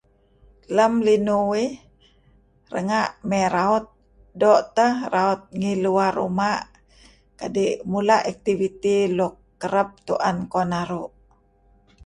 Lem 0.75 0.93
linuh 1.05 1.43
uih 1.53 1.71
renga' 2.73 3.13
mey 3.29 3.45
raut 3.55 3.85
doo' 4.41 4.65
teh 4.75 4.93
raut 5.13 5.41
ngi 5.59 5.71
luar 5.83 6.11
ruma' 6.19 6.63
kadi' 7.39 7.79
mula' 7.91 8.25
aktiviti 8.31 8.95
luk 9.17 9.33
kereb 9.61 9.89
tu'en 10.05 10.37
kuh 10.51 10.67
naru'. 10.71 11.09